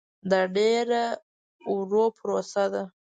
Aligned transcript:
دا 0.29 0.41
ډېره 0.55 1.03
ورو 1.75 2.03
پروسه 2.17 2.63
ده. 2.73 2.83